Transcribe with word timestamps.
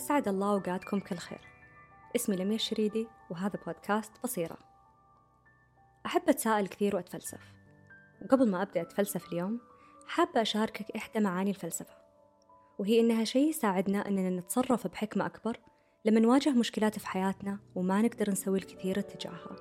أسعد 0.00 0.28
الله 0.28 0.52
أوقاتكم 0.52 1.00
كل 1.00 1.16
خير 1.16 1.40
اسمي 2.16 2.36
لميا 2.36 2.54
الشريدي 2.54 3.08
وهذا 3.30 3.58
بودكاست 3.66 4.12
بصيرة 4.24 4.58
أحب 6.06 6.22
أتساءل 6.28 6.66
كثير 6.66 6.96
وأتفلسف. 6.96 7.40
وقبل 8.22 8.50
ما 8.50 8.62
أبدأ 8.62 8.80
أتفلسف 8.80 9.32
اليوم 9.32 9.60
حابة 10.06 10.42
أشاركك 10.42 10.90
إحدى 10.96 11.20
معاني 11.20 11.50
الفلسفة. 11.50 11.94
وهي 12.78 13.00
إنها 13.00 13.24
شيء 13.24 13.48
يساعدنا 13.48 14.08
إننا 14.08 14.40
نتصرف 14.40 14.86
بحكمة 14.86 15.26
أكبر 15.26 15.60
لما 16.04 16.20
نواجه 16.20 16.50
مشكلات 16.50 16.98
في 16.98 17.06
حياتنا 17.06 17.58
وما 17.74 18.02
نقدر 18.02 18.30
نسوي 18.30 18.58
الكثير 18.58 18.98
اتجاهها. 18.98 19.56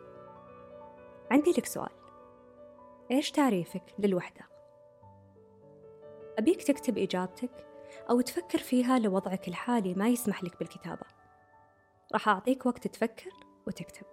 عندي 1.32 1.52
لك 1.52 1.66
سؤال. 1.66 1.96
إيش 3.12 3.32
تعريفك 3.32 3.84
للوحدة؟ 4.00 4.42
أبيك 6.38 6.64
تكتب 6.64 6.98
إجابتك 6.98 7.69
أو 8.10 8.22
تفكر 8.22 8.58
فيها 8.58 9.00
لو 9.00 9.16
وضعك 9.16 9.48
الحالي 9.48 9.94
ما 9.94 10.08
يسمح 10.08 10.44
لك 10.44 10.60
بالكتابة. 10.60 11.06
راح 12.14 12.30
أعطيك 12.30 12.66
وقت 12.66 12.88
تفكر 12.88 13.32
وتكتب. 13.68 14.06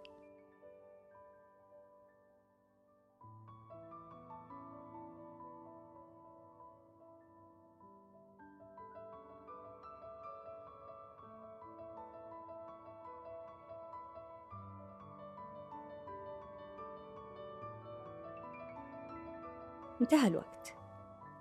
انتهى 20.00 20.28
الوقت. 20.28 20.74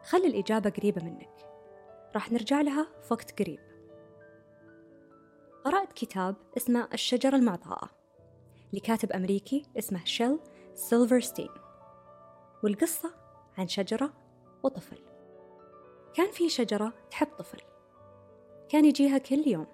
خلي 0.04 0.28
الإجابة 0.28 0.70
قريبة 0.70 1.04
منك. 1.04 1.55
راح 2.16 2.32
نرجع 2.32 2.62
لها 2.62 2.88
في 3.02 3.14
وقت 3.14 3.42
قريب. 3.42 3.60
قرأت 5.66 5.94
كتاب 5.94 6.36
اسمه 6.58 6.88
الشجرة 6.94 7.36
المعطاءة 7.36 7.90
لكاتب 8.74 9.12
أمريكي 9.12 9.66
اسمه 9.78 10.06
شيل 10.06 10.40
سيلفرستين 10.74 11.50
والقصة 12.64 13.16
عن 13.58 13.68
شجرة 13.68 14.14
وطفل. 14.64 14.98
كان 16.14 16.32
في 16.32 16.50
شجرة 16.50 16.94
تحب 17.12 17.28
طفل. 17.28 17.62
كان 18.70 18.86
يجيها 18.86 19.18
كل 19.18 19.48
يوم 19.48 19.68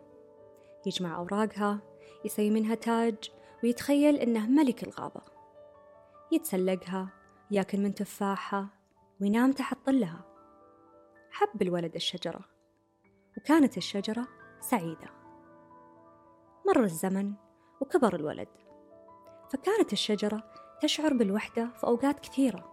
يجمع 0.85 1.17
أوراقها 1.17 1.79
يسوي 2.25 2.49
منها 2.49 2.75
تاج 2.75 3.31
ويتخيل 3.63 4.15
إنه 4.15 4.47
ملك 4.47 4.83
الغابة. 4.83 5.21
يتسلقها 6.31 7.09
ياكل 7.51 7.79
من 7.79 7.95
تفاحها 7.95 8.69
وينام 9.21 9.51
تحت 9.51 9.77
ظلها. 9.85 10.30
حب 11.31 11.61
الولد 11.61 11.95
الشجرة. 11.95 12.45
وكانت 13.37 13.77
الشجرة 13.77 14.27
سعيدة. 14.59 15.09
مر 16.67 16.83
الزمن 16.83 17.33
وكبر 17.81 18.15
الولد. 18.15 18.47
فكانت 19.49 19.93
الشجرة 19.93 20.43
تشعر 20.81 21.13
بالوحدة 21.13 21.69
في 21.77 21.87
أوقات 21.87 22.19
كثيرة. 22.19 22.71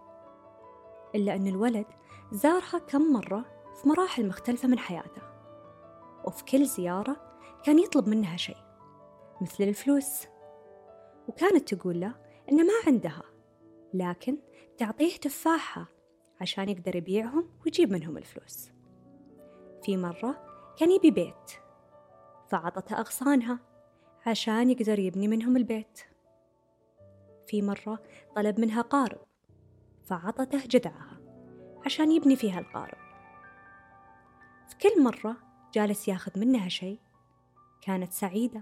إلا 1.15 1.35
أن 1.35 1.47
الولد 1.47 1.85
زارها 2.31 2.79
كم 2.79 3.13
مرة 3.13 3.45
في 3.81 3.89
مراحل 3.89 4.27
مختلفة 4.27 4.67
من 4.67 4.79
حياته. 4.79 5.21
وفي 6.25 6.45
كل 6.45 6.65
زيارة 6.65 7.37
كان 7.63 7.79
يطلب 7.79 8.09
منها 8.09 8.37
شيء 8.37 8.57
مثل 9.41 9.63
الفلوس. 9.63 10.27
وكانت 11.27 11.73
تقول 11.73 11.99
له 11.99 12.15
إن 12.51 12.67
ما 12.67 12.73
عندها 12.87 13.23
لكن 13.93 14.37
تعطيه 14.77 15.15
تفاحة 15.15 15.98
عشان 16.41 16.69
يقدر 16.69 16.95
يبيعهم 16.95 17.49
ويجيب 17.65 17.91
منهم 17.91 18.17
الفلوس. 18.17 18.71
في 19.83 19.97
مرة 19.97 20.45
كان 20.77 20.91
يبي 20.91 21.11
بيت 21.11 21.51
فعطته 22.49 22.99
أغصانها 22.99 23.59
عشان 24.25 24.69
يقدر 24.69 24.99
يبني 24.99 25.27
منهم 25.27 25.57
البيت. 25.57 25.99
في 27.47 27.61
مرة 27.61 28.03
طلب 28.35 28.59
منها 28.59 28.81
قارب 28.81 29.19
فعطته 30.03 30.59
جذعها 30.67 31.21
عشان 31.85 32.11
يبني 32.11 32.35
فيها 32.35 32.59
القارب. 32.59 32.97
في 34.67 34.75
كل 34.77 35.03
مرة 35.03 35.37
جالس 35.73 36.07
ياخذ 36.07 36.39
منها 36.39 36.69
شيء 36.69 36.99
كانت 37.81 38.13
سعيدة. 38.13 38.61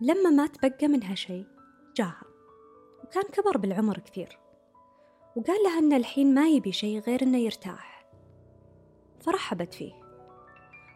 لما 0.00 0.30
ما 0.30 0.46
تبقى 0.46 0.88
منها 0.88 1.14
شيء 1.14 1.46
جاها 1.96 2.22
وكان 3.04 3.22
كبر 3.22 3.56
بالعمر 3.56 3.98
كثير. 3.98 4.38
وقال 5.36 5.62
لها 5.62 5.78
أن 5.78 5.92
الحين 5.92 6.34
ما 6.34 6.48
يبي 6.48 6.72
شيء 6.72 6.98
غير 7.00 7.22
أنه 7.22 7.38
يرتاح 7.38 8.06
فرحبت 9.20 9.74
فيه 9.74 9.92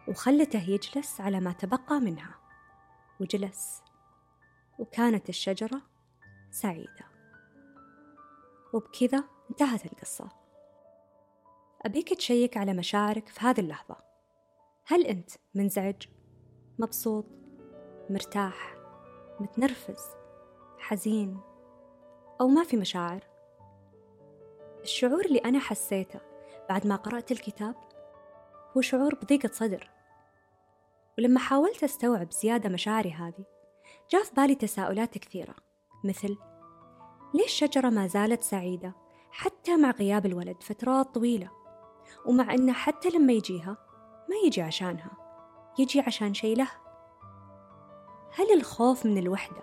وخلته 0.07 0.69
يجلس 0.69 1.21
على 1.21 1.39
ما 1.39 1.51
تبقى 1.51 1.99
منها 1.99 2.35
وجلس 3.19 3.81
وكانت 4.79 5.29
الشجرة 5.29 5.81
سعيدة 6.51 7.05
وبكذا 8.73 9.23
انتهت 9.49 9.85
القصة 9.85 10.29
أبيك 11.81 12.13
تشيك 12.13 12.57
على 12.57 12.73
مشاعرك 12.73 13.27
في 13.27 13.39
هذه 13.39 13.59
اللحظة 13.59 13.95
هل 14.85 15.05
أنت 15.05 15.31
منزعج؟ 15.55 16.03
مبسوط؟ 16.79 17.25
مرتاح؟ 18.09 18.75
متنرفز؟ 19.39 20.01
حزين؟ 20.79 21.39
أو 22.41 22.47
ما 22.47 22.63
في 22.63 22.77
مشاعر؟ 22.77 23.30
الشعور 24.83 25.25
اللي 25.25 25.39
أنا 25.39 25.59
حسيته 25.59 26.19
بعد 26.69 26.87
ما 26.87 26.95
قرأت 26.95 27.31
الكتاب 27.31 27.75
هو 28.77 28.81
شعور 28.81 29.15
بضيقة 29.15 29.49
صدر. 29.53 29.89
ولما 31.17 31.39
حاولت 31.39 31.83
أستوعب 31.83 32.31
زيادة 32.31 32.69
مشاعري 32.69 33.11
هذه 33.11 33.45
جاء 34.11 34.23
في 34.23 34.31
بالي 34.37 34.55
تساؤلات 34.55 35.17
كثيرة 35.17 35.55
مثل 36.03 36.37
ليش 37.33 37.45
الشجرة 37.45 37.89
ما 37.89 38.07
زالت 38.07 38.41
سعيدة 38.41 38.93
حتى 39.31 39.77
مع 39.77 39.91
غياب 39.91 40.25
الولد 40.25 40.63
فترات 40.63 41.15
طويلة 41.15 41.49
ومع 42.25 42.53
أنه 42.53 42.73
حتى 42.73 43.09
لما 43.09 43.33
يجيها 43.33 43.77
ما 44.29 44.35
يجي 44.45 44.61
عشانها 44.61 45.11
يجي 45.79 45.99
عشان 45.99 46.33
شيء 46.33 46.57
له؟ 46.57 46.69
هل 48.35 48.53
الخوف 48.53 49.05
من 49.05 49.17
الوحدة 49.17 49.61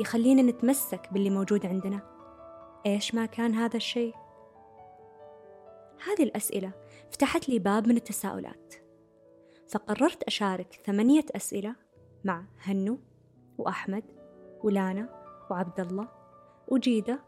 يخلينا 0.00 0.42
نتمسك 0.42 1.12
باللي 1.12 1.30
موجود 1.30 1.66
عندنا؟ 1.66 2.00
إيش 2.86 3.14
ما 3.14 3.26
كان 3.26 3.54
هذا 3.54 3.76
الشيء؟ 3.76 4.14
هذه 6.06 6.22
الأسئلة 6.22 6.72
فتحت 7.10 7.48
لي 7.48 7.58
باب 7.58 7.88
من 7.88 7.96
التساؤلات. 7.96 8.74
فقررت 9.68 10.22
أشارك 10.22 10.80
ثمانية 10.86 11.24
أسئلة 11.36 11.76
مع 12.24 12.44
هنو 12.60 12.98
وأحمد 13.58 14.04
ولانا 14.64 15.08
وعبد 15.50 15.80
الله 15.80 16.08
وجيدة 16.68 17.20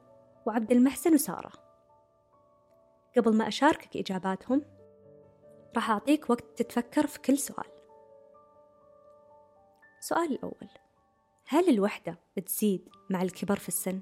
وعبد 0.47 0.72
المحسن 0.72 1.14
وسارة. 1.14 1.53
قبل 3.16 3.36
ما 3.36 3.48
أشاركك 3.48 3.97
إجاباتهم 3.97 4.62
راح 5.76 5.91
أعطيك 5.91 6.31
وقت 6.31 6.44
تتفكر 6.56 7.06
في 7.06 7.19
كل 7.19 7.38
سؤال. 7.38 7.66
السؤال 10.00 10.32
الأول 10.32 10.69
هل 11.47 11.69
الوحدة 11.69 12.19
بتزيد 12.37 12.88
مع 13.10 13.22
الكبر 13.22 13.56
في 13.56 13.69
السن؟ 13.69 14.00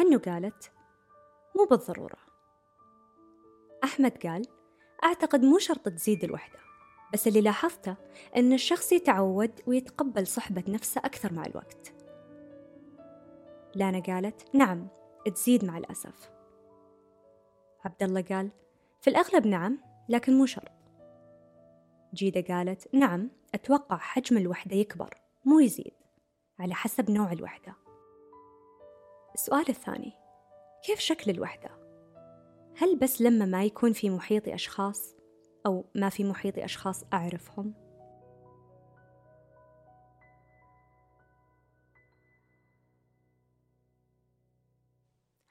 هنو 0.00 0.18
قالت 0.18 0.72
مو 1.56 1.64
بالضرورة. 1.64 2.18
أحمد 3.84 4.26
قال 4.26 4.46
أعتقد 5.04 5.42
مو 5.42 5.58
شرط 5.58 5.88
تزيد 5.88 6.24
الوحدة 6.24 6.58
بس 7.12 7.28
اللي 7.28 7.40
لاحظته 7.40 7.96
أن 8.36 8.52
الشخص 8.52 8.92
يتعود 8.92 9.60
ويتقبل 9.66 10.26
صحبة 10.26 10.64
نفسه 10.68 10.98
أكثر 10.98 11.32
مع 11.32 11.46
الوقت. 11.46 11.92
لانا 13.74 14.00
قالت 14.00 14.54
نعم 14.54 14.88
تزيد 15.34 15.64
مع 15.64 15.78
الأسف. 15.78 16.30
عبد 17.84 18.02
الله 18.02 18.22
قال 18.22 18.50
في 19.00 19.10
الأغلب 19.10 19.46
نعم 19.46 19.78
لكن 20.08 20.32
مو 20.32 20.46
شرط. 20.46 20.72
جيدة 22.14 22.54
قالت 22.54 22.94
نعم 22.94 23.30
أتوقع 23.54 23.96
حجم 23.96 24.36
الوحدة 24.36 24.76
يكبر 24.76 25.20
مو 25.44 25.60
يزيد 25.60 25.94
على 26.58 26.74
حسب 26.74 27.10
نوع 27.10 27.32
الوحدة. 27.32 27.89
السؤال 29.34 29.68
الثاني 29.68 30.12
كيف 30.84 30.98
شكل 30.98 31.30
الوحدة؟ 31.30 31.70
هل 32.76 32.98
بس 32.98 33.22
لما 33.22 33.44
ما 33.44 33.64
يكون 33.64 33.92
في 33.92 34.10
محيطي 34.10 34.54
أشخاص 34.54 35.16
أو 35.66 35.84
ما 35.94 36.08
في 36.08 36.24
محيطي 36.24 36.64
أشخاص 36.64 37.04
أعرفهم؟ 37.12 37.74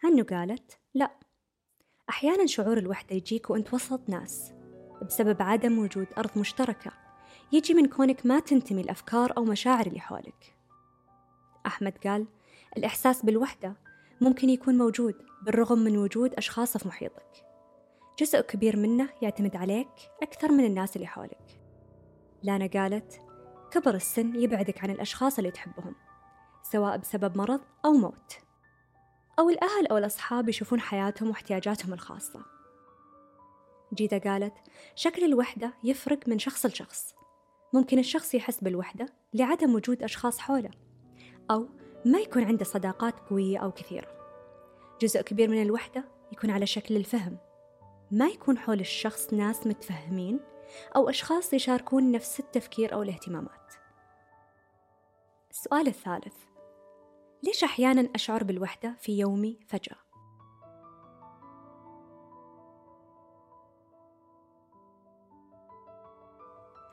هنو 0.04 0.24
قالت 0.24 0.80
لا 0.94 1.12
أحيانا 2.10 2.46
شعور 2.46 2.78
الوحدة 2.78 3.16
يجيك 3.16 3.50
وأنت 3.50 3.74
وسط 3.74 4.10
ناس 4.10 4.54
بسبب 5.08 5.42
عدم 5.42 5.80
وجود 5.80 6.08
أرض 6.18 6.38
مشتركة 6.38 6.92
يجي 7.52 7.74
من 7.74 7.86
كونك 7.88 8.25
ما 8.25 8.40
تنتمي 8.40 8.82
الأفكار 8.82 9.38
أو 9.38 9.44
مشاعر 9.44 9.88
اللي 9.88 10.00
حولك 10.00 10.56
أحمد 11.66 11.98
قال 11.98 12.28
الإحساس 12.77 13.25
بالوحدة 13.25 13.74
ممكن 14.21 14.50
يكون 14.50 14.77
موجود 14.77 15.16
بالرغم 15.42 15.80
من 15.80 15.98
وجود 15.98 16.33
أشخاص 16.33 16.77
في 16.77 16.88
محيطك. 16.88 17.45
جزء 18.19 18.42
كبير 18.42 18.77
منه 18.77 19.10
يعتمد 19.21 19.56
عليك 19.56 19.88
أكثر 20.21 20.51
من 20.51 20.66
الناس 20.66 20.95
اللي 20.95 21.07
حولك. 21.07 21.62
لانا 22.44 22.68
قالت 22.68 23.21
كبر 23.71 23.95
السن 23.95 24.36
يبعدك 24.36 24.83
عن 24.83 24.89
الأشخاص 24.89 25.38
اللي 25.38 25.51
تحبهم 25.51 25.95
سواء 26.63 26.98
بسبب 26.98 27.38
مرض 27.38 27.62
أو 27.86 27.92
موت 27.92 28.33
أو 29.39 29.50
الأهل 29.50 29.88
أو 29.88 29.98
الأصحاب 29.98 30.50
يشوفون 30.50 30.80
حياتهم 30.80 31.30
واحتياجاتهم 31.30 31.94
الخاصة. 31.94 32.45
جيدا 33.94 34.18
قالت 34.18 34.54
شكل 34.95 35.24
الوحدة 35.24 35.74
يفرق 35.83 36.27
من 36.27 36.39
شخص 36.39 36.65
لشخص. 36.65 37.15
ممكن 37.74 38.00
الشخص 38.00 38.36
يحس 38.36 38.63
بالوحدة 38.63 39.06
لعدم 39.33 39.75
وجود 39.75 40.04
أشخاص 40.04 40.39
حوله 40.39 40.72
أو 41.51 41.69
ما 42.06 42.19
يكون 42.19 42.44
عنده 42.44 42.66
صداقات 42.66 43.19
قوية 43.19 43.57
أو 43.57 43.72
كثيرة. 43.72 44.07
جزء 45.01 45.22
كبير 45.22 45.50
من 45.50 45.62
الوحدة 45.62 46.04
يكون 46.31 46.50
على 46.50 46.66
شكل 46.66 46.96
الفهم. 46.96 47.38
ما 48.12 48.28
يكون 48.28 48.57
حول 48.57 48.80
الشخص 48.80 49.34
ناس 49.34 49.68
متفهمين 49.68 50.40
أو 50.96 51.10
أشخاص 51.10 51.54
يشاركون 51.54 52.12
نفس 52.12 52.40
التفكير 52.40 52.94
أو 52.94 53.04
الاهتمامات. 53.04 53.74
السؤال 55.51 55.88
الثالث. 55.88 56.36
ليش 57.44 57.63
أحيانا 57.63 58.10
أشعر 58.16 58.44
بالوحدة 58.44 58.96
في 59.00 59.19
يومي 59.19 59.60
فجأة؟ 59.68 59.96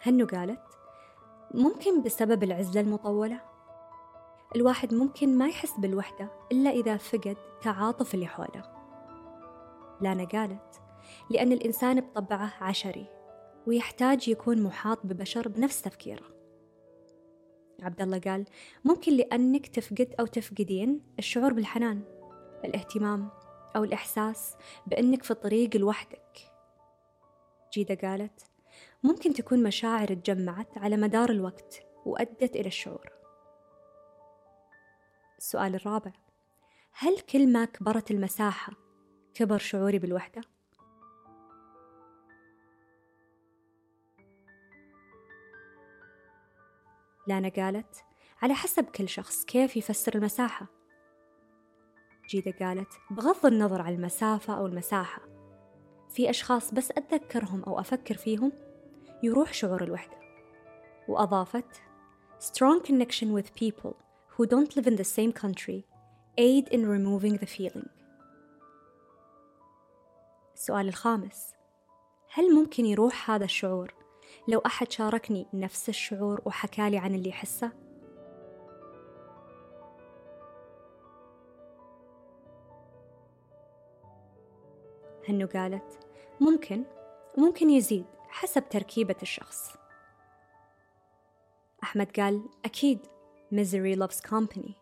هنو 0.03 0.27
قالت 0.27 0.63
ممكن 1.55 2.03
بسبب 2.03 2.43
العزلة 2.43 2.81
المطولة؟ 2.81 3.56
الواحد 4.55 4.95
ممكن 4.95 5.39
ما 5.39 5.49
يحس 5.49 5.73
بالوحدة 5.79 6.31
إلا 6.53 6.71
إذا 6.71 6.97
فقد 6.97 7.37
تعاطف 7.63 8.15
اللي 8.15 8.27
حوله. 8.27 8.77
لانا 10.01 10.25
قالت 10.25 10.83
لأن 11.31 11.53
الإنسان 11.53 12.01
بطبعه 12.01 12.53
عشري 12.61 13.07
ويحتاج 13.67 14.29
يكون 14.29 14.63
محاط 14.63 15.07
ببشر 15.07 15.49
بنفس 15.49 15.83
تفكيره. 15.83 16.25
عبد 17.83 18.03
الله 18.03 18.19
قال 18.19 18.45
ممكن 18.85 19.13
لأنك 19.13 19.67
تفقد 19.67 20.15
أو 20.21 20.27
تفقدين 20.27 21.01
الشعور 21.19 21.53
بالحنان 21.53 22.03
الاهتمام 22.65 23.31
أو 23.77 23.85
الإحساس 23.85 24.57
بأنك 24.87 25.23
في 25.23 25.31
الطريق 25.31 25.77
لوحدك. 25.77 26.39
جيدة 27.73 28.09
قالت 28.09 28.41
ممكن 29.03 29.33
تكون 29.35 29.63
مشاعر 29.63 30.15
تجمعت 30.15 30.79
على 30.79 30.97
مدار 30.97 31.31
الوقت 31.31 31.83
وأدت 32.07 32.57
إلى 32.57 32.67
الشعور. 32.67 33.16
السؤال 35.39 35.75
الرابع. 35.75 36.13
هل 36.93 37.21
كل 37.21 37.53
ما 37.53 37.65
كبرت 37.65 38.11
المساحة 38.11 38.73
كبر 39.35 39.59
شعوري 39.59 39.99
بالوحدة؟ 39.99 40.43
لانا 47.27 47.49
قالت 47.49 48.05
على 48.43 48.55
حسب 48.55 48.85
كل 48.85 49.09
شخص 49.09 49.45
كيف 49.45 49.77
يفسر 49.77 50.15
المساحة. 50.15 50.67
جيدة 52.31 52.67
قالت 52.67 52.93
بغض 53.11 53.47
النظر 53.47 53.83
عن 53.83 53.95
المسافة 53.95 54.59
أو 54.59 54.67
المساحة 54.67 55.23
في 56.09 56.31
أشخاص 56.31 56.75
بس 56.75 56.91
أتذكرهم 56.91 57.63
أو 57.63 57.81
أفكر 57.81 58.17
فيهم 58.17 58.53
يروح 59.23 59.53
شعور 59.53 59.83
الوحدة. 59.83 60.17
وأضافت 61.09 61.83
strong 62.41 62.83
connection 62.89 63.27
with 63.27 63.55
people 63.63 64.06
who 64.37 64.47
don't 64.47 64.77
live 64.77 64.87
in 64.87 64.97
the 64.97 65.05
same 65.05 65.33
country 65.33 65.87
aid 66.37 66.69
in 66.69 66.87
removing 66.87 67.37
the 67.39 67.47
feeling. 67.47 67.89
السؤال 70.55 70.89
الخامس. 70.89 71.55
هل 72.33 72.55
ممكن 72.55 72.87
يروح 72.87 73.31
هذا 73.31 73.45
الشعور 73.45 73.95
لو 74.49 74.59
أحد 74.59 74.93
شاركني 74.93 75.47
نفس 75.55 75.89
الشعور 75.89 76.43
وحكالي 76.45 76.99
عن 76.99 77.15
اللي 77.15 77.29
يحسه؟ 77.29 77.73
هنو 85.29 85.47
قالت 85.47 85.99
ممكن 86.41 86.85
وممكن 87.39 87.71
يزيد 87.71 88.07
حسب 88.29 88.69
تركيبة 88.69 89.17
الشخص. 89.23 89.77
أحمد 91.83 92.21
قال 92.21 92.49
أكيد 92.65 93.16
misery 93.55 93.97
loves 93.97 94.21
company. 94.31 94.73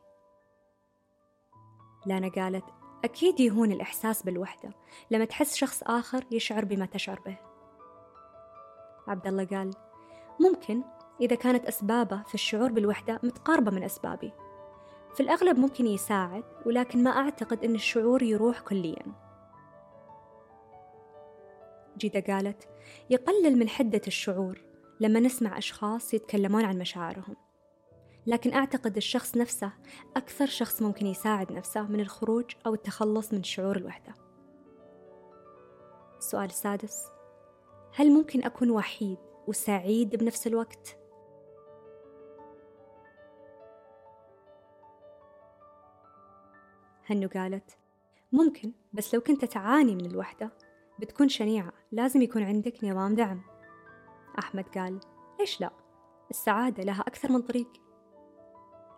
لانا 2.06 2.28
قالت 2.28 2.64
أكيد 3.05 3.40
يهون 3.40 3.72
الإحساس 3.72 4.22
بالوحدة 4.22 4.70
لما 5.11 5.25
تحس 5.25 5.55
شخص 5.55 5.82
آخر 5.82 6.25
يشعر 6.31 6.64
بما 6.64 6.87
تشعر 6.87 7.20
به. 7.20 7.37
عبد 9.08 9.26
الله 9.26 9.44
قال 9.44 9.70
ممكن 10.40 10.82
إذا 11.20 11.37
كانت 11.37 11.66
أسبابه 11.66 12.22
في 12.22 12.34
الشعور 12.34 12.72
بالوحدة 12.72 13.20
متقاربة 13.22 13.70
من 13.70 13.82
أسبابي. 13.82 14.32
في 15.14 15.20
الأغلب 15.20 15.58
ممكن 15.58 15.87
يساعد 15.87 16.44
ولكن 16.66 17.02
ما 17.02 17.11
أعتقد 17.11 17.64
أن 17.64 17.75
الشعور 17.75 18.22
يروح 18.22 18.61
كليا. 18.61 19.06
جيدة 21.99 22.34
قالت 22.34 22.69
يقلل 23.11 23.58
من 23.58 23.69
حدة 23.69 24.00
الشعور 24.06 24.61
لما 25.00 25.20
نسمع 25.20 25.58
أشخاص 25.58 26.14
يتكلمون 26.14 26.64
عن 26.64 26.78
مشاعرهم. 26.78 27.37
لكن 28.26 28.55
أعتقد 28.55 28.97
الشخص 28.97 29.37
نفسه 29.37 29.73
أكثر 30.17 30.47
شخص 30.47 30.82
ممكن 30.82 31.06
يساعد 31.06 31.53
نفسه 31.53 31.82
من 31.82 32.00
الخروج 32.00 32.44
أو 32.67 32.75
التخلص 32.75 33.32
من 33.32 33.43
شعور 33.43 33.76
الوحدة 33.76 34.15
السؤال 36.19 36.44
السادس 36.44 37.05
هل 37.94 38.11
ممكن 38.11 38.44
أكون 38.44 38.71
وحيد 38.71 39.19
وسعيد 39.47 40.17
بنفس 40.17 40.47
الوقت؟ 40.47 40.99
هنو 47.06 47.29
قالت 47.35 47.79
ممكن 48.32 48.73
بس 48.93 49.15
لو 49.15 49.21
كنت 49.21 49.44
تعاني 49.44 49.94
من 49.94 50.06
الوحدة 50.06 50.50
بتكون 51.00 51.29
شنيعة 51.29 51.73
لازم 51.93 52.23
يكون 52.23 52.43
عندك 52.43 52.85
نظام 52.85 53.15
دعم 53.15 53.43
أحمد 54.38 54.65
قال 54.69 55.00
ليش 55.41 55.61
لا؟ 55.61 55.71
السعادة 56.31 56.82
لها 56.82 57.00
أكثر 57.00 57.32
من 57.32 57.43
طريق 57.43 57.69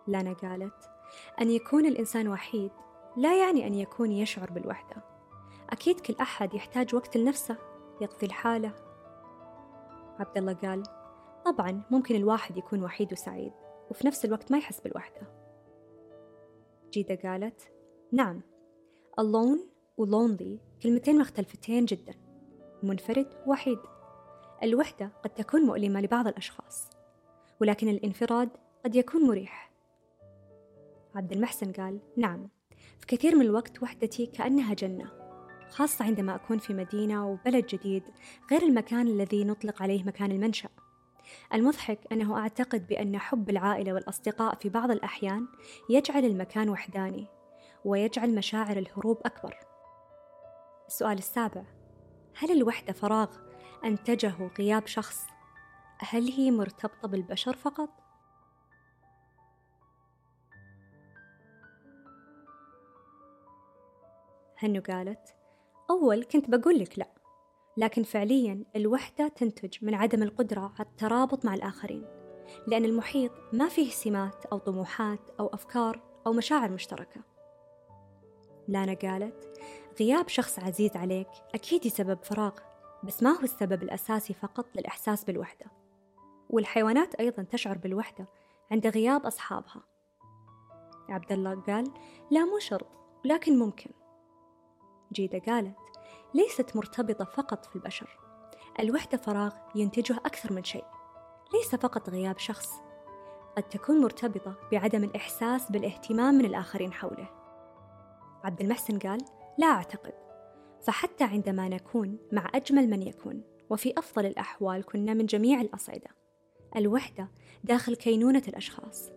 لانا 0.07 0.33
قالت 0.33 0.89
أن 1.41 1.49
يكون 1.49 1.85
الإنسان 1.85 2.27
وحيد 2.27 2.71
لا 3.17 3.39
يعني 3.39 3.67
أن 3.67 3.73
يكون 3.73 4.11
يشعر 4.11 4.51
بالوحدة. 4.51 5.03
أكيد 5.69 5.99
كل 5.99 6.15
أحد 6.21 6.53
يحتاج 6.53 6.95
وقت 6.95 7.17
لنفسه 7.17 7.57
يقضي 8.01 8.25
الحالة 8.25 8.73
عبد 10.19 10.37
الله 10.37 10.53
قال 10.53 10.83
طبعا 11.45 11.81
ممكن 11.91 12.15
الواحد 12.15 12.57
يكون 12.57 12.83
وحيد 12.83 13.13
وسعيد 13.13 13.53
وفي 13.89 14.07
نفس 14.07 14.25
الوقت 14.25 14.51
ما 14.51 14.57
يحس 14.57 14.81
بالوحدة. 14.81 15.21
جيدة 16.91 17.15
قالت 17.15 17.71
نعم 18.11 18.41
alone 19.21 19.59
و 19.97 20.05
lonely 20.05 20.81
كلمتين 20.83 21.19
مختلفتين 21.19 21.85
جدا 21.85 22.13
منفرد 22.83 23.27
وحيد 23.47 23.79
الوحدة 24.63 25.11
قد 25.23 25.29
تكون 25.29 25.61
مؤلمة 25.61 26.01
لبعض 26.01 26.27
الأشخاص 26.27 26.89
ولكن 27.61 27.89
الانفراد 27.89 28.49
قد 28.85 28.95
يكون 28.95 29.27
مريح. 29.27 29.71
عبد 31.17 31.31
المحسن 31.31 31.71
قال 31.71 31.99
نعم 32.17 32.49
في 32.99 33.05
كثير 33.07 33.35
من 33.35 33.41
الوقت 33.41 33.83
وحدتي 33.83 34.25
كأنها 34.25 34.73
جنة 34.73 35.11
خاصة 35.69 36.05
عندما 36.05 36.35
أكون 36.35 36.57
في 36.57 36.73
مدينة 36.73 37.27
وبلد 37.27 37.65
جديد 37.65 38.03
غير 38.51 38.63
المكان 38.63 39.07
الذي 39.07 39.43
نطلق 39.43 39.81
عليه 39.81 40.03
مكان 40.03 40.31
المنشأ 40.31 40.69
المضحك 41.53 41.99
أنه 42.11 42.37
أعتقد 42.37 42.87
بأن 42.87 43.17
حب 43.17 43.49
العائلة 43.49 43.93
والأصدقاء 43.93 44.55
في 44.55 44.69
بعض 44.69 44.91
الأحيان 44.91 45.47
يجعل 45.89 46.25
المكان 46.25 46.69
وحداني 46.69 47.27
ويجعل 47.85 48.35
مشاعر 48.35 48.77
الهروب 48.77 49.21
أكبر 49.25 49.55
السؤال 50.87 51.17
السابع 51.17 51.63
هل 52.39 52.51
الوحدة 52.51 52.93
فراغ 52.93 53.29
أنتجه 53.85 54.51
غياب 54.59 54.87
شخص؟ 54.87 55.25
هل 55.99 56.31
هي 56.31 56.51
مرتبطة 56.51 57.07
بالبشر 57.07 57.55
فقط؟ 57.55 57.89
هنو 64.57 64.81
قالت 64.89 65.35
أول 65.89 66.23
كنت 66.23 66.49
بقول 66.49 66.79
لك 66.79 66.99
لا 66.99 67.07
لكن 67.77 68.03
فعليا 68.03 68.63
الوحدة 68.75 69.27
تنتج 69.27 69.77
من 69.81 69.93
عدم 69.93 70.23
القدرة 70.23 70.73
على 70.79 70.87
الترابط 70.89 71.45
مع 71.45 71.53
الآخرين 71.53 72.05
لأن 72.67 72.85
المحيط 72.85 73.31
ما 73.53 73.67
فيه 73.67 73.89
سمات 73.89 74.45
أو 74.45 74.57
طموحات 74.57 75.19
أو 75.39 75.47
أفكار 75.47 76.01
أو 76.27 76.33
مشاعر 76.33 76.71
مشتركة. 76.71 77.21
لانا 78.67 78.93
قالت 78.93 79.59
غياب 79.99 80.29
شخص 80.29 80.59
عزيز 80.59 80.95
عليك 80.95 81.27
أكيد 81.55 81.85
يسبب 81.85 82.23
فراغ 82.23 82.53
بس 83.03 83.23
ما 83.23 83.29
هو 83.29 83.43
السبب 83.43 83.83
الأساسي 83.83 84.33
فقط 84.33 84.65
للإحساس 84.75 85.23
بالوحدة 85.23 85.65
والحيوانات 86.49 87.15
أيضا 87.15 87.43
تشعر 87.43 87.77
بالوحدة 87.77 88.27
عند 88.71 88.87
غياب 88.87 89.25
أصحابها. 89.25 89.83
عبد 91.09 91.31
الله 91.31 91.61
قال 91.61 91.93
لا 92.31 92.45
مو 92.45 92.59
شرط 92.59 92.87
ولكن 93.25 93.59
ممكن. 93.59 93.89
جيدة 95.13 95.39
قالت 95.39 95.75
ليست 96.33 96.75
مرتبطة 96.75 97.25
فقط 97.25 97.65
في 97.65 97.75
البشر. 97.75 98.19
الوحدة 98.79 99.17
فراغ 99.17 99.53
ينتجه 99.75 100.17
أكثر 100.17 100.53
من 100.53 100.63
شيء 100.63 100.85
ليس 101.53 101.75
فقط 101.75 102.09
غياب 102.09 102.39
شخص. 102.39 102.69
قد 103.57 103.63
تكون 103.63 104.01
مرتبطة 104.01 104.55
بعدم 104.71 105.03
الإحساس 105.03 105.71
بالاهتمام 105.71 106.35
من 106.35 106.45
الآخرين 106.45 106.93
حوله. 106.93 107.29
عبد 108.43 108.61
المحسن 108.61 108.99
قال 108.99 109.25
لا 109.57 109.67
أعتقد. 109.67 110.13
فحتى 110.81 111.23
عندما 111.23 111.69
نكون 111.69 112.17
مع 112.31 112.47
أجمل 112.55 112.89
من 112.89 113.01
يكون 113.01 113.43
وفي 113.69 113.93
أفضل 113.97 114.25
الأحوال 114.25 114.85
كنا 114.85 115.13
من 115.13 115.25
جميع 115.25 115.61
الأصعدة 115.61 116.09
الوحدة 116.75 117.31
داخل 117.63 117.95
كينونة 117.95 118.43
الأشخاص. 118.47 119.09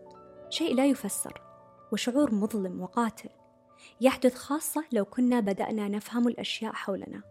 شيء 0.48 0.74
لا 0.74 0.86
يفسر 0.86 1.42
وشعور 1.92 2.34
مظلم 2.34 2.80
وقاتل. 2.80 3.39
يحدث 4.00 4.34
خاصة 4.34 4.84
لو 4.92 5.04
كنا 5.04 5.40
بدأنا 5.40 5.88
نفهم 5.88 6.28
الأشياء 6.28 6.72
حولنا 6.72 7.22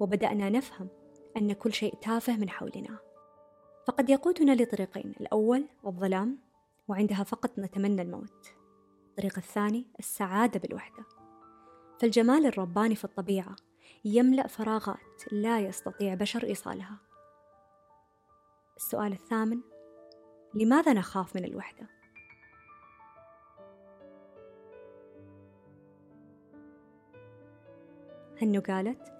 وبدأنا 0.00 0.50
نفهم 0.50 0.88
أن 1.36 1.52
كل 1.52 1.72
شيء 1.72 1.94
تافه 1.94 2.36
من 2.36 2.50
حولنا. 2.50 2.98
فقد 3.86 4.10
يقودنا 4.10 4.62
لطريقين 4.62 5.14
الأول 5.20 5.64
الظلام 5.86 6.38
وعندها 6.88 7.24
فقط 7.24 7.58
نتمنى 7.58 8.02
الموت. 8.02 8.52
الطريق 9.08 9.38
الثاني 9.38 9.86
السعادة 9.98 10.60
بالوحدة. 10.60 11.04
فالجمال 12.00 12.46
الرباني 12.46 12.94
في 12.94 13.04
الطبيعة 13.04 13.56
يملأ 14.04 14.46
فراغات 14.46 15.32
لا 15.32 15.60
يستطيع 15.60 16.14
بشر 16.14 16.44
إيصالها. 16.44 16.98
السؤال 18.76 19.12
الثامن 19.12 19.60
لماذا 20.54 20.92
نخاف 20.92 21.36
من 21.36 21.44
الوحدة؟ 21.44 21.97
هنو 28.42 28.60
قالت 28.60 29.12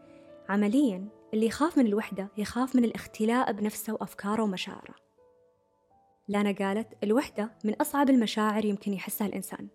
عمليا 0.49 1.09
اللي 1.35 1.47
يخاف 1.47 1.79
من 1.79 1.87
الوحدة 1.87 2.29
يخاف 2.37 2.77
من 2.77 2.85
الاختلاء 2.85 3.53
بنفسه 3.53 3.93
وأفكاره 3.93 4.43
ومشاعره. 4.43 4.95
لانا 6.29 6.53
قالت 6.53 7.05
الوحدة 7.05 7.51
من 7.65 7.75
أصعب 7.75 8.11
المشاعر 8.11 8.65
يمكن 8.65 8.93
يحسها 8.93 9.27
الإنسان. 9.27 9.69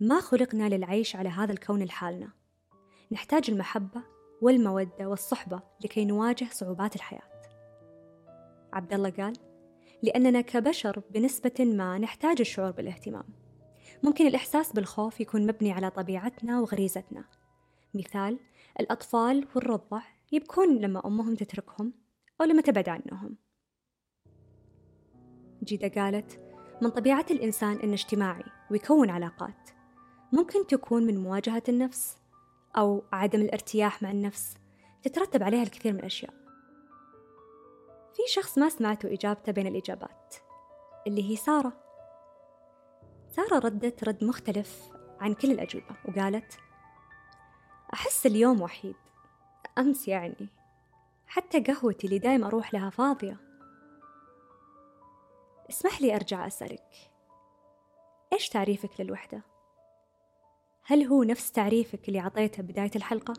ما 0.00 0.20
خلقنا 0.20 0.68
للعيش 0.68 1.16
على 1.16 1.28
هذا 1.28 1.52
الكون 1.52 1.82
لحالنا. 1.82 2.30
نحتاج 3.12 3.50
المحبة 3.50 4.02
والمودة 4.42 5.08
والصحبة 5.08 5.60
لكي 5.84 6.04
نواجه 6.04 6.48
صعوبات 6.52 6.96
الحياة. 6.96 7.42
عبد 8.72 8.94
الله 8.94 9.10
قال 9.10 9.32
لأننا 10.02 10.40
كبشر 10.40 11.02
بنسبة 11.10 11.64
ما 11.64 11.98
نحتاج 11.98 12.40
الشعور 12.40 12.70
بالاهتمام. 12.70 13.24
ممكن 14.02 14.26
الإحساس 14.26 14.72
بالخوف 14.72 15.20
يكون 15.20 15.46
مبني 15.46 15.72
على 15.72 15.90
طبيعتنا 15.90 16.60
وغريزتنا. 16.60 17.24
مثال 17.98 18.38
الأطفال 18.80 19.48
والرضع 19.54 20.00
يبكون 20.32 20.78
لما 20.78 21.06
أمهم 21.06 21.34
تتركهم 21.34 21.92
أو 22.40 22.46
لما 22.46 22.62
تبعد 22.62 22.88
عنهم. 22.88 23.36
جيدة 25.64 26.02
قالت 26.02 26.40
من 26.82 26.88
طبيعة 26.88 27.26
الإنسان 27.30 27.76
إنه 27.76 27.92
اجتماعي 27.92 28.44
ويكون 28.70 29.10
علاقات 29.10 29.70
ممكن 30.32 30.66
تكون 30.66 31.06
من 31.06 31.18
مواجهة 31.18 31.62
النفس 31.68 32.16
أو 32.76 33.02
عدم 33.12 33.40
الارتياح 33.40 34.02
مع 34.02 34.10
النفس 34.10 34.56
تترتب 35.02 35.42
عليها 35.42 35.62
الكثير 35.62 35.92
من 35.92 35.98
الأشياء. 35.98 36.34
في 38.12 38.22
شخص 38.32 38.58
ما 38.58 38.68
سمعته 38.68 39.12
إجابته 39.12 39.52
بين 39.52 39.66
الإجابات 39.66 40.34
اللي 41.06 41.30
هي 41.30 41.36
سارة. 41.36 41.72
سارة 43.30 43.58
ردت 43.58 44.04
رد 44.04 44.24
مختلف 44.24 44.90
عن 45.20 45.34
كل 45.34 45.50
الأجوبة 45.50 45.96
وقالت 46.08 46.58
أحس 47.94 48.26
اليوم 48.26 48.62
وحيد 48.62 48.96
أمس 49.78 50.08
يعني 50.08 50.48
حتى 51.26 51.60
قهوتي 51.60 52.06
اللي 52.06 52.18
دايم 52.18 52.44
أروح 52.44 52.74
لها 52.74 52.90
فاضية 52.90 53.36
اسمح 55.70 56.00
لي 56.02 56.14
أرجع 56.14 56.46
أسألك 56.46 57.10
إيش 58.32 58.48
تعريفك 58.48 59.00
للوحدة؟ 59.00 59.42
هل 60.82 61.04
هو 61.04 61.22
نفس 61.22 61.52
تعريفك 61.52 62.08
اللي 62.08 62.18
عطيته 62.18 62.62
بداية 62.62 62.90
الحلقة؟ 62.96 63.34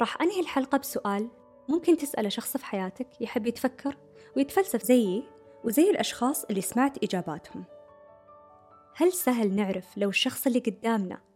راح 0.00 0.22
أنهي 0.22 0.40
الحلقة 0.40 0.78
بسؤال 0.78 1.28
ممكن 1.68 1.96
تسأله 1.96 2.28
شخص 2.28 2.56
في 2.56 2.64
حياتك 2.64 3.20
يحب 3.20 3.46
يتفكر 3.46 3.96
ويتفلسف 4.36 4.82
زيي 4.82 5.24
وزي 5.64 5.90
الأشخاص 5.90 6.44
اللي 6.44 6.60
سمعت 6.60 7.04
إجاباتهم 7.04 7.64
هل 8.94 9.12
سهل 9.12 9.54
نعرف 9.54 9.98
لو 9.98 10.08
الشخص 10.08 10.46
اللي 10.46 10.58
قدامنا 10.58 11.27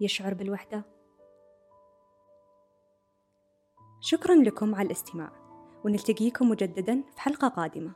يشعر 0.00 0.34
بالوحدة؟ 0.34 0.84
شكرا 4.00 4.34
لكم 4.34 4.74
على 4.74 4.86
الاستماع 4.86 5.32
ونلتقيكم 5.84 6.50
مجددا 6.50 7.02
في 7.14 7.20
حلقة 7.20 7.48
قادمة. 7.48 7.92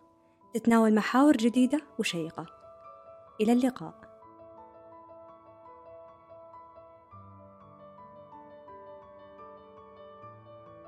تتناول 0.55 0.95
محاور 0.95 1.37
جديدة 1.37 1.81
وشيقة. 1.99 2.47
إلى 3.41 3.53
اللقاء. 3.53 4.04